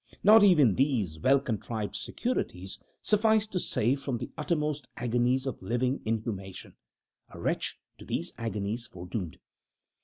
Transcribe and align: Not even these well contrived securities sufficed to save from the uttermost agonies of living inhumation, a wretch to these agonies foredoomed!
Not 0.23 0.43
even 0.43 0.73
these 0.73 1.19
well 1.19 1.39
contrived 1.39 1.95
securities 1.95 2.79
sufficed 3.03 3.51
to 3.51 3.59
save 3.59 4.01
from 4.01 4.17
the 4.17 4.31
uttermost 4.35 4.87
agonies 4.97 5.45
of 5.45 5.61
living 5.61 6.01
inhumation, 6.05 6.73
a 7.29 7.39
wretch 7.39 7.77
to 7.99 8.05
these 8.05 8.33
agonies 8.35 8.87
foredoomed! 8.87 9.37